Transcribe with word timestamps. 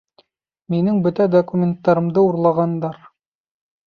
Минең 0.73 0.95
бөтә 1.07 1.27
документтарымды 1.35 2.23
урлағандар 2.31 2.97